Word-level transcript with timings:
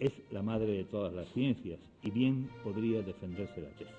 es 0.00 0.12
la 0.30 0.42
madre 0.42 0.72
de 0.72 0.84
todas 0.84 1.12
las 1.12 1.28
ciencias 1.32 1.78
y 2.02 2.10
bien 2.10 2.50
podría 2.64 3.02
defenderse 3.02 3.60
la 3.60 3.68
tesis. 3.70 3.94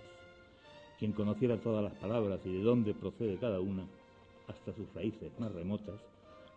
Quien 0.98 1.14
conociera 1.14 1.62
todas 1.62 1.84
las 1.84 1.94
palabras 1.94 2.40
y 2.44 2.52
de 2.52 2.64
dónde 2.64 2.94
procede 2.96 3.38
cada 3.38 3.60
una, 3.60 3.86
hasta 4.48 4.74
sus 4.74 4.92
raíces 4.94 5.32
más 5.40 5.52
remotas, 5.54 6.02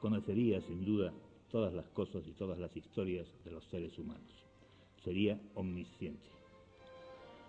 conocería 0.01 0.61
sin 0.63 0.85
duda 0.85 1.13
todas 1.51 1.75
las 1.75 1.87
cosas 1.91 2.27
y 2.27 2.33
todas 2.33 2.59
las 2.59 2.75
historias 2.77 3.29
de 3.45 3.51
los 3.51 3.65
seres 3.67 3.97
humanos. 3.99 4.33
Sería 5.05 5.39
omnisciente. 5.55 6.27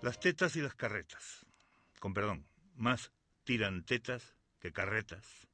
Las 0.01 0.19
tetas 0.19 0.55
y 0.57 0.61
las 0.61 0.75
carretas. 0.75 1.45
Con 1.99 2.13
perdón, 2.13 2.45
más 2.75 3.11
tiran 3.45 3.85
tetas 3.85 4.35
que 4.59 4.73
carretas. 4.73 5.47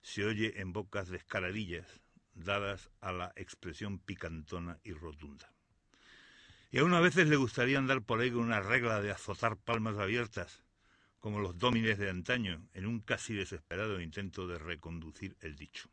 Se 0.00 0.24
oye 0.24 0.60
en 0.60 0.72
bocas 0.72 1.08
descaradillas, 1.08 2.00
dadas 2.34 2.90
a 3.00 3.12
la 3.12 3.32
expresión 3.36 3.98
picantona 3.98 4.80
y 4.82 4.92
rotunda. 4.92 5.52
Y 6.72 6.78
aún 6.78 6.94
a 6.94 7.00
veces 7.00 7.28
le 7.28 7.36
gustaría 7.36 7.76
andar 7.76 8.00
por 8.00 8.20
ahí 8.20 8.30
con 8.30 8.40
una 8.40 8.60
regla 8.60 9.02
de 9.02 9.10
azotar 9.10 9.58
palmas 9.58 9.98
abiertas, 9.98 10.64
como 11.20 11.38
los 11.38 11.58
dómines 11.58 11.98
de 11.98 12.08
antaño, 12.08 12.66
en 12.72 12.86
un 12.86 13.00
casi 13.00 13.34
desesperado 13.34 14.00
intento 14.00 14.48
de 14.48 14.58
reconducir 14.58 15.36
el 15.42 15.54
dicho. 15.54 15.90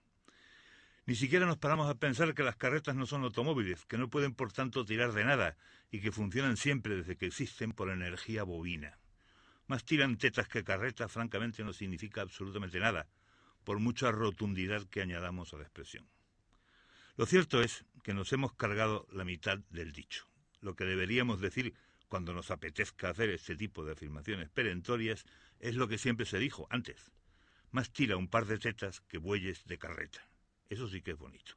Ni 1.06 1.16
siquiera 1.16 1.46
nos 1.46 1.58
paramos 1.58 1.90
a 1.90 1.96
pensar 1.96 2.34
que 2.34 2.44
las 2.44 2.56
carretas 2.56 2.96
no 2.96 3.06
son 3.06 3.24
automóviles, 3.24 3.86
que 3.88 3.98
no 3.98 4.10
pueden 4.10 4.34
por 4.34 4.54
tanto 4.54 4.86
tirar 4.86 5.12
de 5.12 5.26
nada 5.26 5.58
y 5.92 6.00
que 6.00 6.14
funcionan 6.14 6.56
siempre 6.56 6.96
desde 6.96 7.18
que 7.18 7.26
existen 7.26 7.74
por 7.74 7.90
energía 7.90 8.44
bovina. 8.44 9.00
Más 9.68 9.84
tiran 9.84 10.18
tetas 10.18 10.48
que 10.48 10.64
carretas, 10.64 11.12
francamente 11.12 11.62
no 11.62 11.74
significa 11.74 12.22
absolutamente 12.22 12.80
nada, 12.80 13.10
por 13.66 13.80
mucha 13.80 14.12
rotundidad 14.12 14.84
que 14.86 15.02
añadamos 15.02 15.54
a 15.54 15.58
la 15.58 15.64
expresión. 15.64 16.08
Lo 17.18 17.26
cierto 17.26 17.62
es 17.62 17.84
que 18.02 18.14
nos 18.14 18.32
hemos 18.32 18.54
cargado 18.54 19.08
la 19.12 19.26
mitad 19.26 19.60
del 19.72 19.92
dicho. 19.92 20.29
Lo 20.62 20.76
que 20.76 20.86
deberíamos 20.86 21.42
decir 21.42 21.74
cuando 22.08 22.34
nos 22.34 22.52
apetezca 22.52 23.10
hacer 23.10 23.30
este 23.30 23.56
tipo 23.56 23.86
de 23.86 23.94
afirmaciones 23.94 24.50
perentorias 24.50 25.26
es 25.60 25.76
lo 25.76 25.88
que 25.88 25.98
siempre 25.98 26.26
se 26.26 26.40
dijo 26.40 26.68
antes. 26.70 27.12
Más 27.72 27.92
tira 27.92 28.18
un 28.18 28.28
par 28.28 28.46
de 28.46 28.58
tetas 28.58 29.02
que 29.02 29.20
bueyes 29.20 29.66
de 29.66 29.78
carreta. 29.78 30.28
Eso 30.70 30.88
sí 30.88 31.02
que 31.02 31.12
es 31.12 31.18
bonito. 31.18 31.54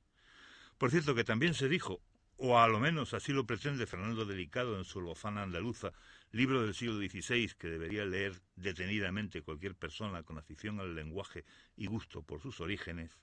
Por 0.79 0.91
cierto, 0.91 1.15
que 1.15 1.25
también 1.25 1.55
se 1.55 1.69
dijo, 1.69 2.03
o 2.37 2.59
a 2.59 2.69
lo 2.69 2.81
menos 2.81 3.15
así 3.15 3.33
lo 3.33 3.47
pretende 3.47 3.87
Fernando 3.87 4.25
Delicado 4.25 4.77
en 4.77 4.85
su 4.85 5.01
Lozana 5.01 5.43
Andaluza, 5.43 5.93
libro 6.33 6.63
del 6.63 6.75
siglo 6.75 6.97
XVI 6.97 7.53
que 7.59 7.69
debería 7.69 8.05
leer 8.05 8.41
detenidamente 8.57 9.43
cualquier 9.43 9.75
persona 9.75 10.23
con 10.23 10.39
afición 10.39 10.81
al 10.81 10.95
lenguaje 10.95 11.45
y 11.77 11.87
gusto 11.87 12.23
por 12.23 12.41
sus 12.41 12.61
orígenes, 12.61 13.19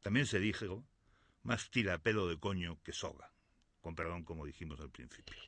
también 0.00 0.26
se 0.26 0.38
dijo, 0.38 0.84
más 1.42 1.70
tira 1.70 1.98
pelo 1.98 2.28
de 2.28 2.38
coño 2.38 2.78
que 2.82 2.92
soga, 2.92 3.32
con 3.82 3.94
perdón 3.94 4.22
como 4.22 4.46
dijimos 4.46 4.80
al 4.80 4.90
principio. 4.90 5.42